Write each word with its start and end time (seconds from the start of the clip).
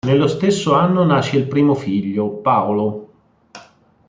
Nello 0.03 0.25
stesso 0.25 0.73
anno 0.73 1.03
nasce 1.03 1.37
il 1.37 1.47
primo 1.47 1.75
figlio, 1.75 2.29
Paolo. 2.37 3.09